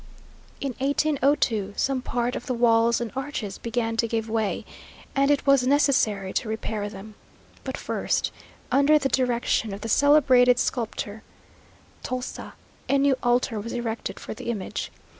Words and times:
In 0.59 0.73
1802 0.79 1.75
some 1.77 2.01
part 2.01 2.35
of 2.35 2.47
the 2.47 2.55
walls 2.55 2.99
and 2.99 3.11
arches 3.15 3.59
began 3.59 3.95
to 3.97 4.07
give 4.07 4.27
way 4.31 4.65
and 5.15 5.29
it 5.29 5.45
was 5.45 5.67
necessary 5.67 6.33
to 6.33 6.49
repair 6.49 6.89
them. 6.89 7.13
But 7.63 7.77
first, 7.77 8.31
under 8.71 8.97
the 8.97 9.09
direction 9.09 9.75
of 9.75 9.81
the 9.81 9.89
celebrated 9.89 10.57
sculptor 10.57 11.21
Tolsa, 12.01 12.53
a 12.89 12.97
new 12.97 13.15
altar 13.21 13.59
was 13.59 13.73
erected 13.73 14.19
for 14.19 14.33
the 14.33 14.45
image. 14.49 14.89